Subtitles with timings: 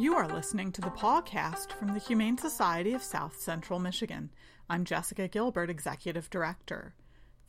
[0.00, 4.30] You are listening to the podcast from the Humane Society of South Central Michigan.
[4.66, 6.94] I'm Jessica Gilbert, Executive Director.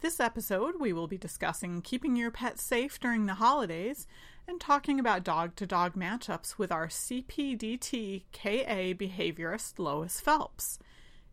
[0.01, 4.05] This episode, we will be discussing keeping your pet safe during the holidays
[4.49, 10.77] and talking about dog to dog matchups with our CPDT KA behaviorist Lois Phelps.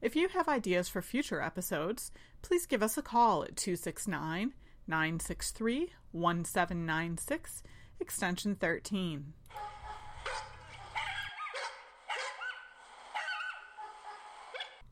[0.00, 2.12] If you have ideas for future episodes,
[2.42, 4.54] please give us a call at 269
[4.86, 7.62] 963 1796,
[7.98, 9.32] extension 13.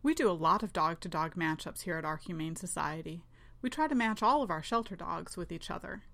[0.07, 3.25] We do a lot of dog to dog matchups here at our Humane Society.
[3.61, 6.05] We try to match all of our shelter dogs with each other.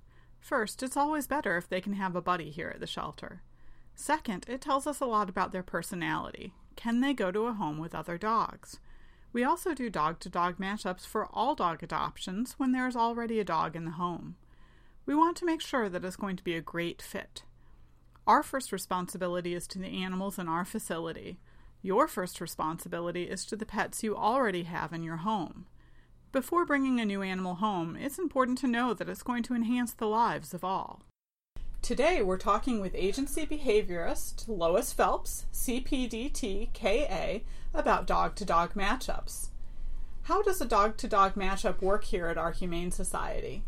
[0.41, 3.43] First, it's always better if they can have a buddy here at the shelter.
[3.95, 6.55] Second, it tells us a lot about their personality.
[6.75, 8.81] Can they go to a home with other dogs?
[9.31, 13.41] We also do dog to dog matchups for all dog adoptions when there is already
[13.41, 14.37] a dog in the home.
[15.05, 17.43] We want to make sure that it's going to be a great fit.
[18.27, 21.41] Our first responsibility is to the animals in our facility.
[21.85, 25.67] Your first responsibility is to the pets you already have in your home.
[26.31, 29.93] Before bringing a new animal home, it's important to know that it's going to enhance
[29.93, 31.03] the lives of all.
[31.83, 37.45] Today, we're talking with agency behaviorist Lois Phelps, CPDT KA,
[37.75, 39.49] about dog to dog matchups.
[40.23, 43.65] How does a dog to dog matchup work here at our Humane Society?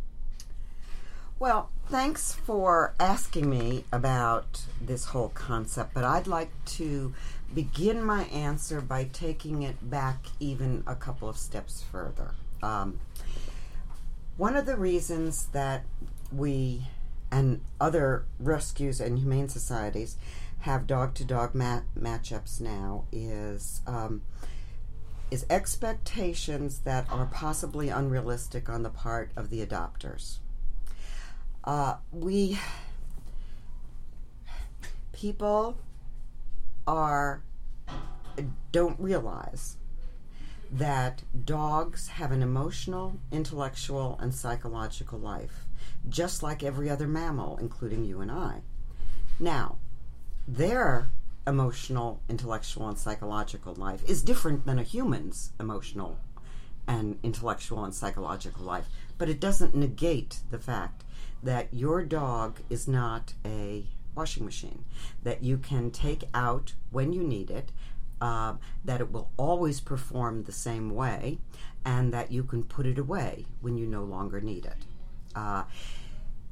[1.41, 7.13] Well, thanks for asking me about this whole concept, but I'd like to
[7.53, 12.35] begin my answer by taking it back even a couple of steps further.
[12.63, 13.01] Um,
[14.37, 15.85] one of the reasons that
[16.33, 16.89] we
[17.31, 20.17] and other rescues and humane societies
[20.61, 24.23] have dog to dog matchups now is um,
[25.31, 30.39] is expectations that are possibly unrealistic on the part of the adopters.
[31.65, 32.59] Uh, we
[35.13, 35.77] people
[36.87, 37.43] are
[38.73, 39.77] don't realize
[40.71, 45.67] that dogs have an emotional, intellectual, and psychological life,
[46.09, 48.63] just like every other mammal, including you and I.
[49.39, 49.77] Now,
[50.49, 51.11] their
[51.47, 56.19] emotional, intellectual, and psychological life is different than a human's emotional
[56.87, 61.05] and intellectual and psychological life, but it doesn't negate the fact
[61.43, 64.85] that your dog is not a washing machine
[65.23, 67.73] that you can take out when you need it,
[68.21, 68.55] uh,
[68.85, 71.39] that it will always perform the same way,
[71.85, 74.85] and that you can put it away when you no longer need it.
[75.35, 75.65] Uh,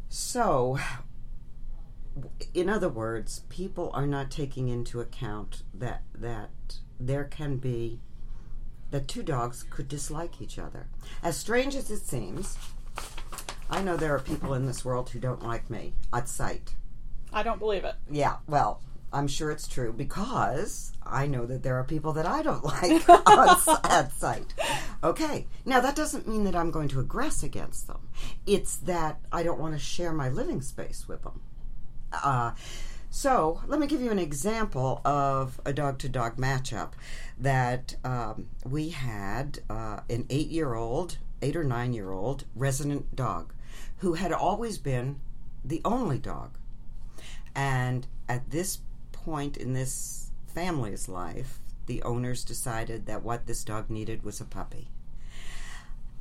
[0.09, 0.79] so,
[2.53, 6.51] in other words, people are not taking into account that that
[7.01, 8.01] there can be
[8.91, 10.87] that two dogs could dislike each other.
[11.23, 12.59] As strange as it seems,
[13.71, 16.75] I know there are people in this world who don't like me at sight.
[17.33, 17.95] I don't believe it.
[18.11, 18.81] Yeah, well,
[19.13, 23.09] I'm sure it's true because I know that there are people that I don't like
[23.29, 24.55] on at sight.
[25.05, 28.09] Okay, now that doesn't mean that I'm going to aggress against them.
[28.47, 31.41] It's that I don't want to share my living space with them.
[32.13, 32.53] Uh,
[33.11, 36.93] so let me give you an example of a dog to dog matchup
[37.39, 43.15] that um, we had uh, an eight year old, eight or nine year old resident
[43.15, 43.53] dog
[43.99, 45.21] who had always been
[45.63, 46.57] the only dog
[47.55, 48.79] and at this
[49.13, 54.45] point in this family's life, the owners decided that what this dog needed was a
[54.45, 54.89] puppy.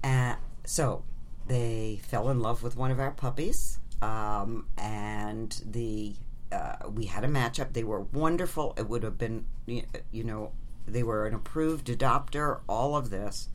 [0.04, 1.04] And so
[1.48, 6.16] they fell in love with one of our puppies, um, and the
[6.52, 7.74] uh, we had a matchup.
[7.74, 8.74] They were wonderful.
[8.78, 10.52] It would have been, you know,
[10.86, 12.60] they were an approved adopter.
[12.68, 13.50] All of this,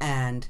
[0.00, 0.48] and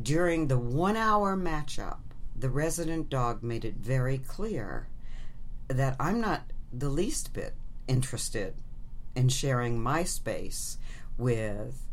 [0.00, 1.98] during the one-hour matchup,
[2.36, 4.88] the resident dog made it very clear
[5.68, 6.42] that I'm not
[6.72, 7.54] the least bit
[7.86, 8.54] interested
[9.14, 10.78] in sharing my space
[11.16, 11.86] with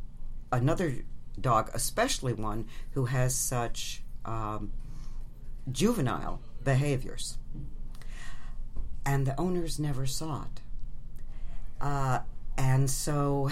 [0.52, 0.98] another
[1.40, 4.72] dog, especially one who has such um,
[5.72, 7.38] juvenile behaviors.
[9.06, 10.62] And the owners never saw it.
[11.80, 12.20] Uh,
[12.58, 13.50] and so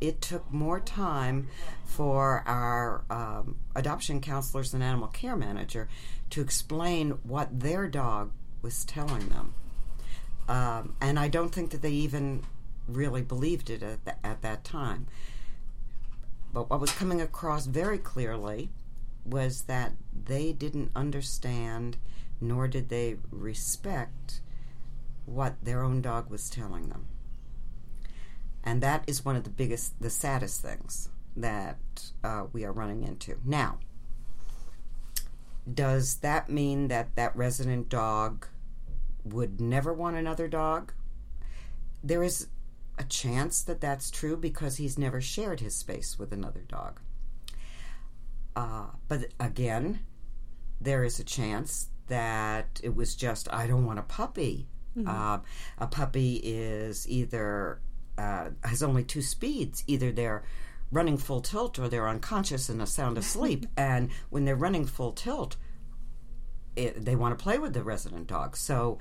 [0.00, 1.48] it took more time
[1.84, 5.88] for our um, adoption counselors and animal care manager
[6.30, 8.32] to explain what their dog
[8.62, 9.54] was telling them.
[10.48, 12.42] Um, and I don't think that they even
[12.86, 15.06] really believed it at, the, at that time.
[16.52, 18.70] But what was coming across very clearly
[19.24, 19.92] was that
[20.24, 21.98] they didn't understand
[22.40, 24.40] nor did they respect
[25.26, 27.06] what their own dog was telling them.
[28.64, 31.78] And that is one of the biggest, the saddest things that
[32.24, 33.38] uh, we are running into.
[33.44, 33.78] Now,
[35.72, 38.46] does that mean that that resident dog
[39.24, 40.92] would never want another dog?
[42.02, 42.48] there is
[42.98, 47.00] a chance that that's true because he's never shared his space with another dog.
[48.56, 50.00] Uh, but again,
[50.80, 54.66] there is a chance that it was just, I don't want a puppy.
[54.96, 55.08] Mm-hmm.
[55.08, 55.38] Uh,
[55.78, 57.80] a puppy is either,
[58.16, 59.84] uh, has only two speeds.
[59.86, 60.42] Either they're
[60.90, 63.66] running full tilt or they're unconscious and a sound asleep.
[63.76, 65.56] and when they're running full tilt,
[66.76, 68.56] it, they want to play with the resident dog.
[68.56, 68.98] So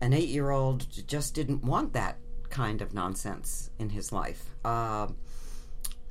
[0.00, 2.18] an eight year old just didn't want that
[2.50, 4.54] kind of nonsense in his life.
[4.64, 5.08] Uh,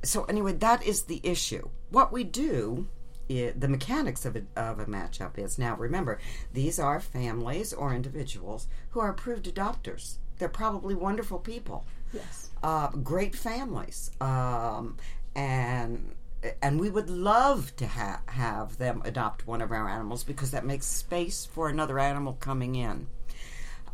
[0.04, 1.68] so, anyway, that is the issue.
[1.90, 2.88] What we do,
[3.28, 6.18] is, the mechanics of a, of a matchup is now remember,
[6.52, 10.18] these are families or individuals who are approved adopters.
[10.38, 11.86] They're probably wonderful people.
[12.12, 12.50] Yes.
[12.62, 14.10] Uh, great families.
[14.20, 14.96] Um,
[15.34, 16.14] and
[16.60, 20.64] and we would love to ha- have them adopt one of our animals because that
[20.64, 23.06] makes space for another animal coming in.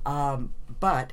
[0.06, 1.12] Um, but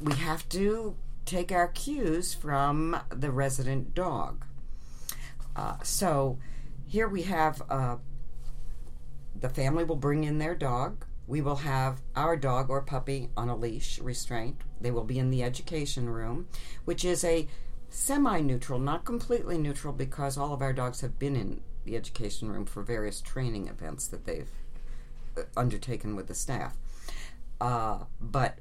[0.00, 4.44] we have to take our cues from the resident dog.
[5.54, 6.38] Uh, so
[6.86, 7.96] here we have uh,
[9.38, 11.05] the family will bring in their dog.
[11.26, 14.60] We will have our dog or puppy on a leash, restraint.
[14.80, 16.48] They will be in the education room,
[16.84, 17.48] which is a
[17.88, 22.50] semi neutral, not completely neutral, because all of our dogs have been in the education
[22.50, 24.50] room for various training events that they've
[25.36, 26.76] uh, undertaken with the staff.
[27.60, 28.58] Uh, but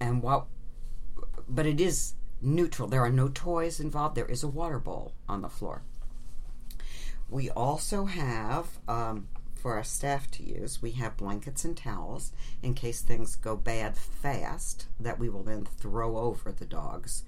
[0.00, 0.46] and what
[1.48, 2.88] but it is neutral.
[2.88, 4.14] There are no toys involved.
[4.14, 5.82] There is a water bowl on the floor.
[7.30, 12.32] We also have, um, for our staff to use, we have blankets and towels
[12.62, 17.24] in case things go bad fast that we will then throw over the dogs.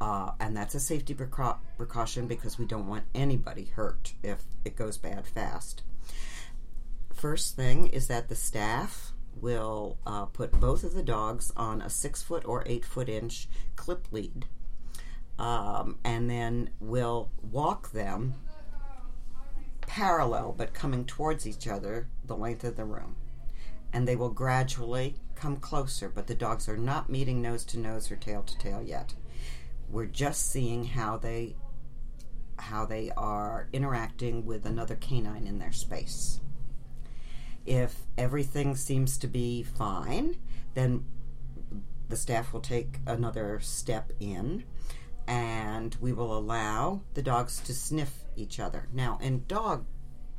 [0.00, 4.76] Uh, and that's a safety precau- precaution because we don't want anybody hurt if it
[4.76, 5.82] goes bad fast.
[7.12, 11.90] First thing is that the staff will uh, put both of the dogs on a
[11.90, 14.46] six foot or eight foot inch clip lead.
[15.38, 18.34] Um, and then we'll walk them
[19.90, 23.16] parallel but coming towards each other the length of the room.
[23.92, 28.08] And they will gradually come closer, but the dogs are not meeting nose to nose
[28.08, 29.14] or tail to tail yet.
[29.88, 31.56] We're just seeing how they
[32.56, 36.40] how they are interacting with another canine in their space.
[37.66, 40.36] If everything seems to be fine,
[40.74, 41.04] then
[42.08, 44.62] the staff will take another step in
[45.26, 48.88] and we will allow the dogs to sniff each other.
[48.92, 49.86] Now, in dog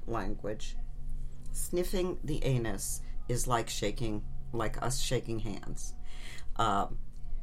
[0.07, 0.75] language,
[1.51, 5.93] sniffing the anus is like shaking, like us shaking hands.
[6.55, 6.87] Uh,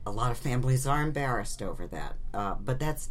[0.07, 3.09] a lot of families are embarrassed over that, uh, but that's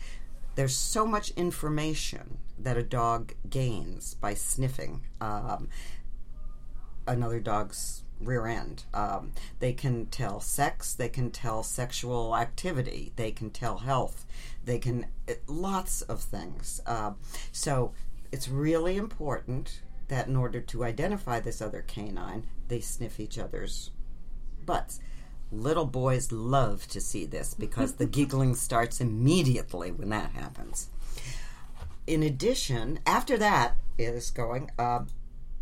[0.55, 5.03] there's so much information that a dog gains by sniffing.
[5.21, 5.69] Um,
[7.07, 8.83] another dog's rear end.
[8.93, 14.25] Um, they can tell sex, they can tell sexual activity, they can tell health,
[14.65, 16.81] they can it, lots of things.
[16.85, 17.11] Uh,
[17.51, 17.93] so
[18.31, 23.91] it's really important that in order to identify this other canine, they sniff each other's
[24.65, 24.99] butts.
[25.51, 30.89] Little boys love to see this because the giggling starts immediately when that happens.
[32.05, 35.01] In addition, after that is going, uh,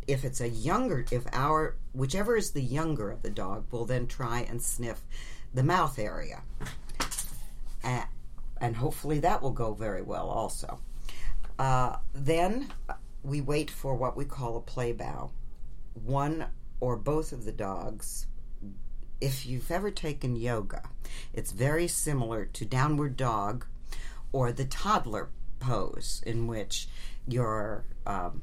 [0.08, 4.08] if it's a younger, if our, whichever is the younger of the dog, will then
[4.08, 5.02] try and sniff
[5.54, 6.42] the mouth area.
[7.84, 10.80] And, hopefully that will go very well also.
[11.60, 12.72] Uh, then
[13.24, 15.32] we wait for what we call a play bow.
[15.94, 16.48] One
[16.80, 18.28] or both of the dogs,
[19.22, 20.84] if you've ever taken yoga,
[21.34, 23.66] it's very similar to downward dog
[24.32, 26.88] or the toddler pose, in which
[27.28, 28.42] your um,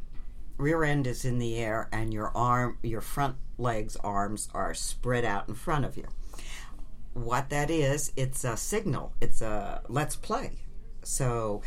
[0.63, 5.25] rear end is in the air and your arm your front legs arms are spread
[5.25, 6.07] out in front of you.
[7.13, 9.13] What that is it's a signal.
[9.21, 10.53] It's a let's play.
[11.03, 11.63] So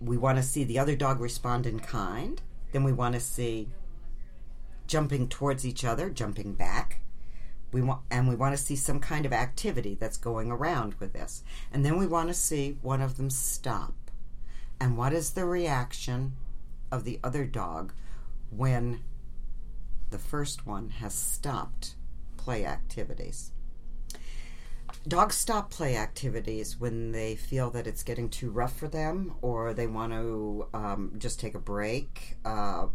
[0.00, 2.40] we want to see the other dog respond in kind.
[2.72, 3.68] Then we want to see
[4.86, 7.02] jumping towards each other jumping back.
[7.72, 11.12] We want and we want to see some kind of activity that's going around with
[11.12, 11.44] this.
[11.70, 13.94] And then we want to see one of them stop.
[14.80, 16.32] And what is the reaction
[16.90, 17.92] of the other dog
[18.50, 19.02] when
[20.10, 21.96] the first one has stopped
[22.36, 23.52] play activities.
[25.06, 29.72] Dogs stop play activities when they feel that it's getting too rough for them or
[29.72, 32.36] they want to um, just take a break.
[32.44, 32.86] Uh,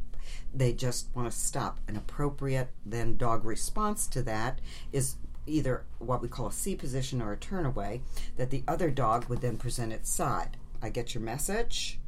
[0.53, 1.79] they just want to stop.
[1.87, 4.59] An appropriate then dog response to that
[4.91, 5.15] is
[5.47, 8.01] either what we call a C position or a turn away,
[8.37, 10.57] that the other dog would then present its side.
[10.81, 12.00] I get your message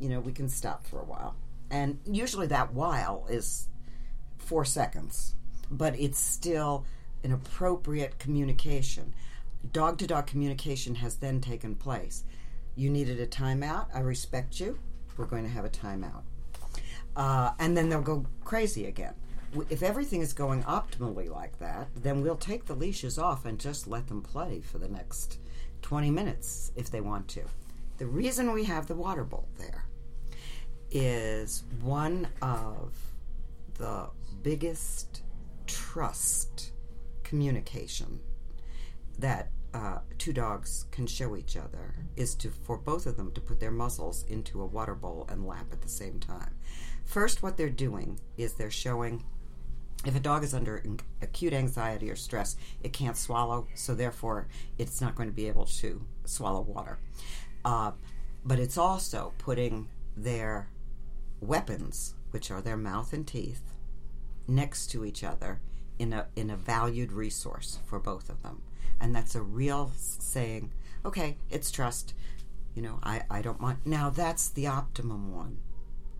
[0.00, 1.36] you know, we can stop for a while.
[1.70, 3.68] And usually that while is
[4.38, 5.36] four seconds,
[5.70, 6.84] but it's still
[7.22, 9.14] an appropriate communication.
[9.72, 12.24] Dog to dog communication has then taken place.
[12.74, 13.86] You needed a timeout.
[13.94, 14.78] I respect you.
[15.16, 16.22] We're going to have a timeout.
[17.14, 19.14] Uh, and then they'll go crazy again.
[19.68, 23.86] If everything is going optimally like that, then we'll take the leashes off and just
[23.86, 25.38] let them play for the next
[25.82, 27.42] 20 minutes if they want to.
[27.98, 29.84] The reason we have the water bowl there
[30.90, 32.94] is one of
[33.74, 34.08] the
[34.42, 35.22] biggest
[35.66, 36.72] trust
[37.22, 38.20] communication
[39.18, 43.40] that uh, two dogs can show each other is to for both of them to
[43.40, 46.56] put their muzzles into a water bowl and lap at the same time.
[47.04, 49.24] First, what they're doing is they're showing
[50.06, 50.82] if a dog is under
[51.20, 55.66] acute anxiety or stress, it can't swallow, so therefore it's not going to be able
[55.66, 56.98] to swallow water.
[57.64, 57.92] Uh,
[58.44, 60.68] but it's also putting their
[61.40, 63.72] weapons, which are their mouth and teeth,
[64.46, 65.60] next to each other
[65.98, 68.62] in a in a valued resource for both of them,
[69.00, 70.72] and that's a real saying.
[71.04, 72.14] Okay, it's trust.
[72.74, 73.78] You know, I I don't mind.
[73.84, 74.10] now.
[74.10, 75.58] That's the optimum one.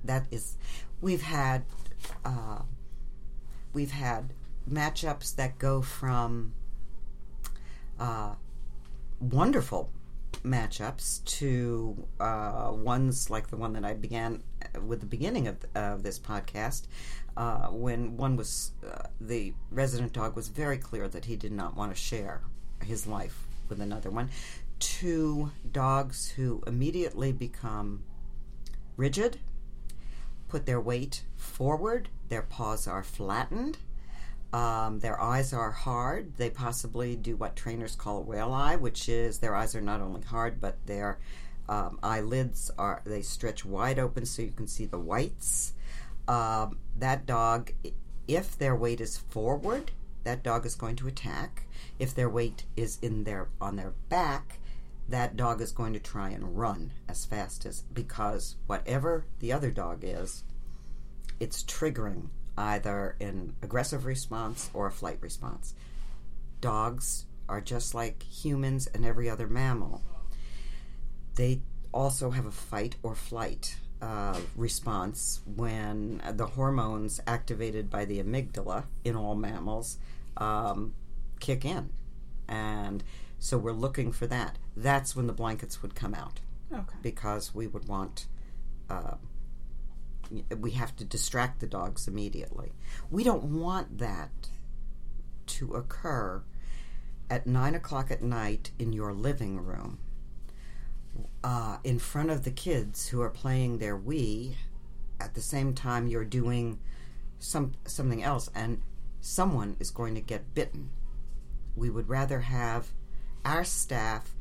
[0.04, 0.56] That is,
[1.00, 1.64] we've had.
[2.24, 2.62] Uh,
[3.72, 4.32] we've had
[4.68, 6.52] matchups that go from
[7.98, 8.34] uh,
[9.20, 9.90] wonderful
[10.44, 14.42] matchups to uh, ones like the one that I began
[14.86, 16.86] with the beginning of, of this podcast,
[17.36, 21.76] uh, when one was uh, the resident dog was very clear that he did not
[21.76, 22.42] want to share
[22.84, 24.30] his life with another one,
[24.80, 28.02] Two dogs who immediately become
[28.96, 29.38] rigid,
[30.48, 33.76] put their weight forward, their paws are flattened.
[34.54, 36.36] Um, their eyes are hard.
[36.38, 40.22] They possibly do what trainers call whale eye, which is their eyes are not only
[40.22, 41.18] hard, but their
[41.70, 45.72] um, eyelids are they stretch wide open so you can see the whites.
[46.26, 47.72] Um, that dog,
[48.26, 49.92] if their weight is forward,
[50.24, 51.68] that dog is going to attack.
[51.98, 54.58] If their weight is in their on their back,
[55.08, 59.70] that dog is going to try and run as fast as because whatever the other
[59.70, 60.42] dog is,
[61.38, 65.74] it's triggering either an aggressive response or a flight response.
[66.60, 70.02] Dogs are just like humans and every other mammal.
[71.40, 78.22] They also have a fight or flight uh, response when the hormones activated by the
[78.22, 79.96] amygdala in all mammals
[80.36, 80.92] um,
[81.38, 81.88] kick in.
[82.46, 83.02] And
[83.38, 84.58] so we're looking for that.
[84.76, 86.96] That's when the blankets would come out Okay.
[87.00, 88.26] because we would want
[88.90, 89.14] uh,
[90.58, 92.72] we have to distract the dogs immediately.
[93.10, 94.50] We don't want that
[95.46, 96.42] to occur
[97.30, 100.00] at nine o'clock at night in your living room,
[101.42, 104.54] uh, in front of the kids who are playing their Wii.
[105.20, 106.78] At the same time, you're doing
[107.38, 108.80] some something else, and
[109.20, 110.90] someone is going to get bitten.
[111.76, 112.88] We would rather have
[113.44, 114.34] our staff,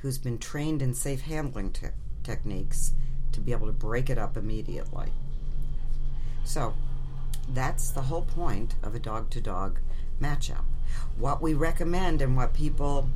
[0.00, 1.88] who's been trained in safe handling te-
[2.22, 2.94] techniques,
[3.32, 5.12] to be able to break it up immediately.
[6.44, 6.74] So,
[7.48, 9.80] that's the whole point of a dog to dog
[10.20, 10.64] matchup.
[11.16, 13.08] What we recommend and what people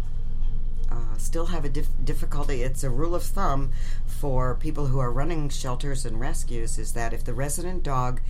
[0.91, 3.73] uh, still have a dif- difficulty, it's a rule of thumb
[4.07, 8.21] for people who are running shelters and rescues, is that if the resident dog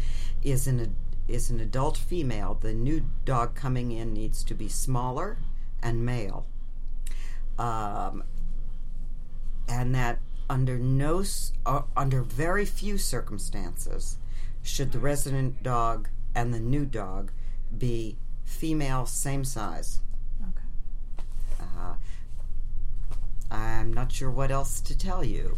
[0.42, 0.94] is an,
[1.28, 5.38] is an adult female, the new dog coming in needs to be smaller
[5.82, 6.46] and male.
[7.58, 8.24] Um,
[9.68, 11.24] and that under no
[11.64, 14.18] uh, under very few circumstances
[14.62, 17.32] should the resident dog and the new dog
[17.76, 20.00] be female same size
[20.40, 21.26] Okay.
[21.60, 21.94] uh,
[23.50, 25.56] i'm not sure what else to tell you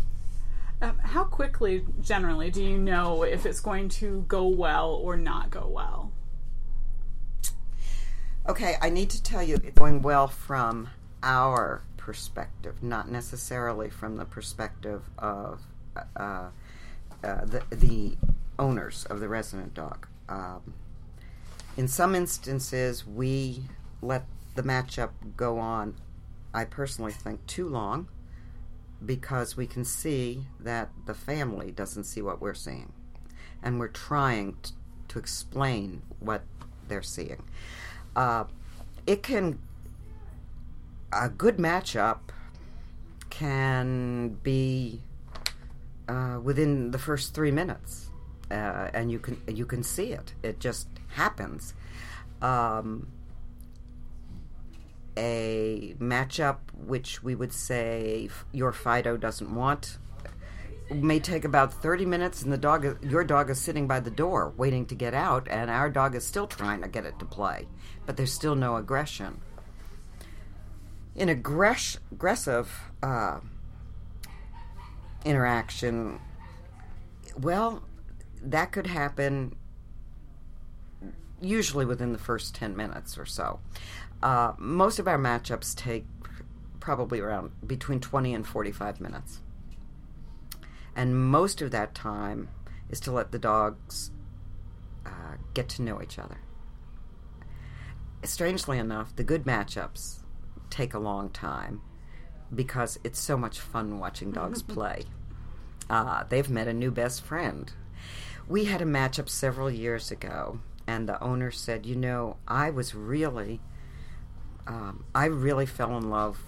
[0.80, 5.50] Um, how quickly, generally, do you know if it's going to go well or not
[5.50, 6.12] go well?
[8.48, 10.88] okay i need to tell you it's going well from
[11.22, 15.60] our perspective not necessarily from the perspective of
[16.16, 16.48] uh,
[17.22, 18.16] uh, the, the
[18.58, 20.74] owners of the resident dog um,
[21.76, 23.62] in some instances, we
[24.02, 24.24] let
[24.56, 25.94] the matchup go on,
[26.52, 28.08] I personally think, too long
[29.04, 32.92] because we can see that the family doesn't see what we're seeing.
[33.62, 34.72] And we're trying t-
[35.08, 36.42] to explain what
[36.88, 37.42] they're seeing.
[38.16, 38.44] Uh,
[39.06, 39.58] it can,
[41.12, 42.18] a good matchup
[43.30, 45.00] can be
[46.08, 48.10] uh, within the first three minutes.
[48.50, 50.32] Uh, and you can you can see it.
[50.42, 51.74] It just happens.
[52.40, 53.08] Um,
[55.18, 59.98] a matchup which we would say your Fido doesn't want.
[60.90, 64.54] May take about 30 minutes and the dog your dog is sitting by the door
[64.56, 67.66] waiting to get out and our dog is still trying to get it to play
[68.06, 69.42] but there's still no aggression.
[71.14, 72.72] In aggress- aggressive
[73.02, 73.40] uh,
[75.26, 76.20] interaction
[77.36, 77.82] well
[78.40, 79.56] that could happen
[81.40, 83.60] usually within the first 10 minutes or so
[84.22, 86.06] uh, most of our matchups take
[86.80, 89.40] probably around between 20 and 45 minutes
[90.98, 92.48] and most of that time
[92.90, 94.10] is to let the dogs
[95.06, 96.38] uh, get to know each other.
[98.24, 100.24] Strangely enough, the good matchups
[100.70, 101.80] take a long time
[102.52, 105.04] because it's so much fun watching dogs play.
[105.88, 107.72] Uh, they've met a new best friend.
[108.48, 112.92] We had a matchup several years ago, and the owner said, You know, I was
[112.92, 113.60] really,
[114.68, 116.38] um, I really fell in love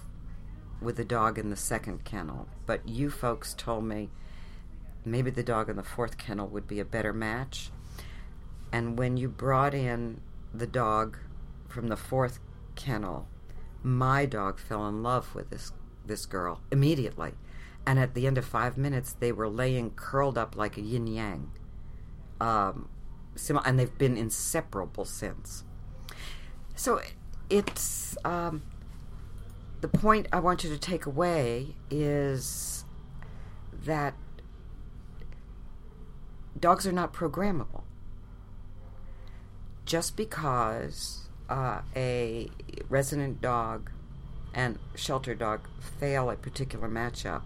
[0.79, 4.09] with the dog in the second kennel, but you folks told me
[5.03, 7.71] maybe the dog in the fourth kennel would be a better match.
[8.71, 10.21] And when you brought in
[10.53, 11.17] the dog
[11.67, 12.39] from the fourth
[12.75, 13.27] kennel,
[13.83, 15.71] my dog fell in love with this
[16.05, 17.33] this girl immediately.
[17.85, 21.07] And at the end of five minutes, they were laying curled up like a yin
[21.07, 21.51] yang.
[22.39, 22.89] Um,
[23.65, 25.63] and they've been inseparable since.
[26.75, 27.01] So
[27.51, 28.63] it's um,
[29.81, 32.85] the point I want you to take away is
[33.85, 34.13] that
[36.57, 37.83] dogs are not programmable.
[39.85, 42.49] Just because uh, a
[42.87, 43.91] resident dog
[44.53, 45.67] and shelter dog
[45.99, 47.43] fail a particular matchup,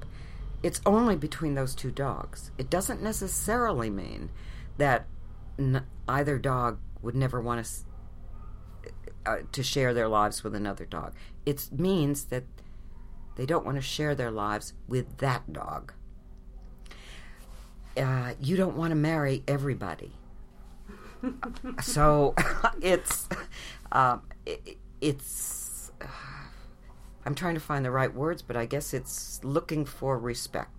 [0.62, 2.52] it's only between those two dogs.
[2.58, 4.30] It doesn't necessarily mean
[4.78, 5.08] that
[5.58, 7.72] n- either dog would never want to
[9.26, 11.14] uh, to share their lives with another dog.
[11.46, 12.44] It means that
[13.36, 15.94] they don't want to share their lives with that dog
[17.98, 20.12] uh, you don't want to marry everybody.
[21.82, 22.34] so
[22.82, 23.28] it's
[23.92, 26.08] um, it, it's uh,
[27.26, 30.75] I'm trying to find the right words, but I guess it's looking for respect.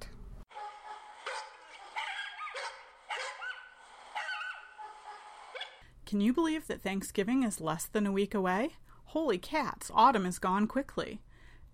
[6.06, 8.76] Can you believe that Thanksgiving is less than a week away?
[9.06, 11.20] Holy cats, autumn is gone quickly.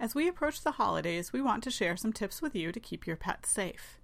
[0.01, 3.07] As we approach the holidays, we want to share some tips with you to keep
[3.07, 3.99] your pets safe.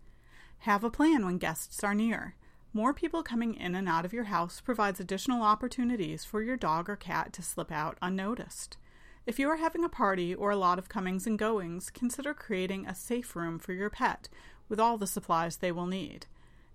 [0.60, 2.34] Have a plan when guests are near.
[2.74, 6.90] More people coming in and out of your house provides additional opportunities for your dog
[6.90, 8.76] or cat to slip out unnoticed.
[9.24, 12.86] If you are having a party or a lot of comings and goings, consider creating
[12.86, 14.28] a safe room for your pet
[14.68, 16.26] with all the supplies they will need.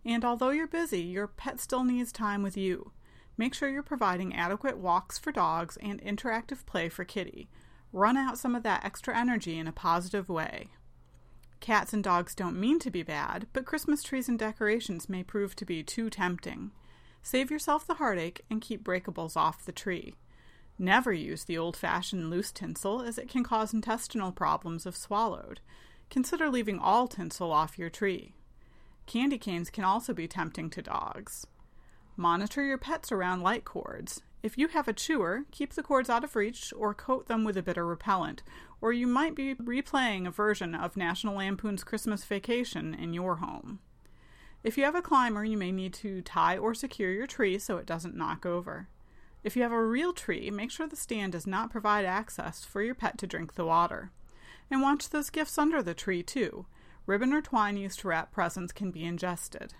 [0.03, 2.93] And although you're busy, your pet still needs time with you.
[3.37, 7.49] Make sure you're providing adequate walks for dogs and interactive play for kitty.
[7.91, 10.69] Run out some of that extra energy in a positive way.
[11.59, 15.55] Cats and dogs don't mean to be bad, but Christmas trees and decorations may prove
[15.55, 16.71] to be too tempting.
[17.21, 20.13] Save yourself the heartache and keep breakables off the tree.
[20.77, 25.61] Never use the old fashioned loose tinsel, as it can cause intestinal problems if swallowed.
[26.09, 28.33] Consider leaving all tinsel off your tree.
[29.05, 31.47] Candy canes can also be tempting to dogs.
[32.15, 34.21] Monitor your pets around light cords.
[34.43, 37.57] If you have a chewer, keep the cords out of reach or coat them with
[37.57, 38.43] a bitter repellent,
[38.81, 43.79] or you might be replaying a version of National Lampoon's Christmas Vacation in your home.
[44.63, 47.77] If you have a climber, you may need to tie or secure your tree so
[47.77, 48.89] it doesn't knock over.
[49.43, 52.81] If you have a real tree, make sure the stand does not provide access for
[52.81, 54.11] your pet to drink the water.
[54.69, 56.65] And watch those gifts under the tree, too.
[57.05, 59.73] Ribbon or twine used to wrap presents can be ingested.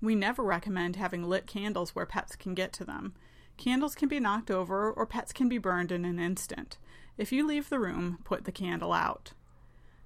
[0.00, 3.14] We never recommend having lit candles where pets can get to them.
[3.56, 6.78] Candles can be knocked over or pets can be burned in an instant.
[7.16, 9.32] If you leave the room, put the candle out.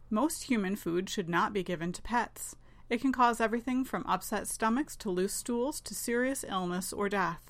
[0.09, 2.55] Most human food should not be given to pets.
[2.89, 7.41] It can cause everything from upset stomachs to loose stools to serious illness or death.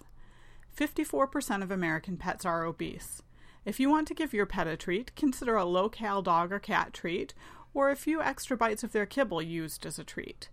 [0.76, 3.22] 54% of American pets are obese.
[3.64, 6.58] If you want to give your pet a treat, consider a low cal dog or
[6.58, 7.34] cat treat,
[7.74, 10.48] or a few extra bites of their kibble used as a treat.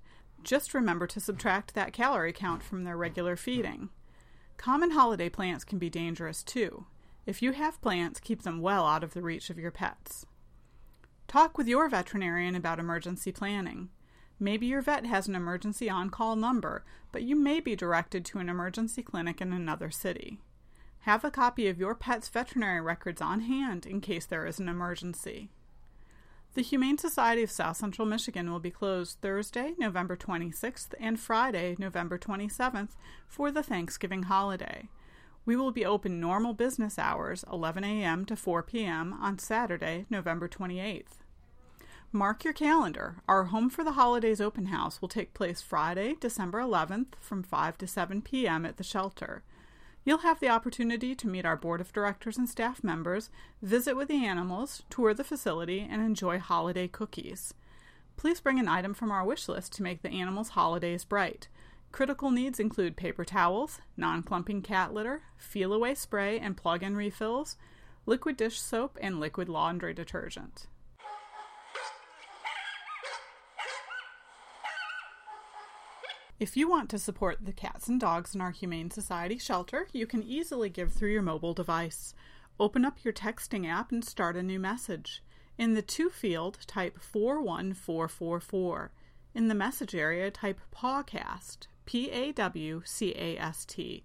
[0.47, 3.89] Just remember to subtract that calorie count from their regular feeding.
[4.55, 6.85] Common holiday plants can be dangerous too.
[7.25, 10.25] If you have plants, keep them well out of the reach of your pets.
[11.27, 13.89] Talk with your veterinarian about emergency planning.
[14.39, 18.39] Maybe your vet has an emergency on call number, but you may be directed to
[18.39, 20.39] an emergency clinic in another city.
[20.99, 24.69] Have a copy of your pet's veterinary records on hand in case there is an
[24.69, 25.49] emergency.
[26.57, 31.75] The Humane Society of South Central Michigan will be closed Thursday, November 26th, and Friday,
[31.77, 32.95] November 27th,
[33.27, 34.89] for the Thanksgiving holiday.
[35.45, 38.25] We will be open normal business hours, 11 a.m.
[38.25, 41.19] to 4 p.m., on Saturday, November 28th.
[42.11, 43.17] Mark your calendar.
[43.29, 47.77] Our Home for the Holidays open house will take place Friday, December 11th from 5
[47.77, 48.65] to 7 p.m.
[48.65, 49.43] at the shelter.
[50.07, 53.29] You'll have the opportunity to meet our board of directors and staff members,
[53.61, 57.53] visit with the animals, tour the facility, and enjoy holiday cookies.
[58.15, 61.49] Please bring an item from our wish list to make the animals' holidays bright.
[61.91, 67.57] Critical needs include paper towels, non clumping cat litter, Feliway spray and plug in refills,
[68.05, 70.67] liquid dish soap, and liquid laundry detergent.
[76.39, 80.05] If you want to support the cats and dogs in our Humane Society shelter, you
[80.05, 82.13] can easily give through your mobile device.
[82.59, 85.23] Open up your texting app and start a new message.
[85.57, 88.91] In the to field, type 41444.
[89.33, 94.03] In the message area, type PAWCAST, P A W C A S T.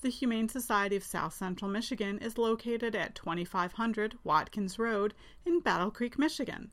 [0.00, 5.14] The Humane Society of South Central Michigan is located at 2500 Watkins Road
[5.46, 6.72] in Battle Creek, Michigan.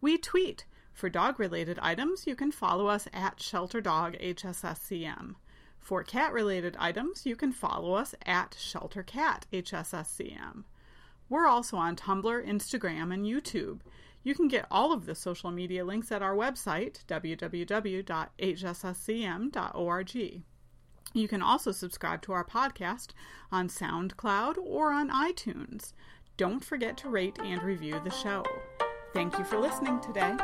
[0.00, 0.64] We tweet.
[0.92, 5.36] For dog related items, you can follow us at ShelterDogHSSCM.
[5.86, 10.64] For cat related items, you can follow us at ShelterCatHSSCM.
[11.28, 13.82] We're also on Tumblr, Instagram, and YouTube.
[14.24, 18.02] You can get all of the social media links at our website, www.hsscm.org.
[21.14, 23.10] You can also subscribe to our podcast
[23.52, 25.92] on SoundCloud or on iTunes.
[26.36, 28.42] Don't forget to rate and review the show.
[29.14, 30.36] Thank you for listening today.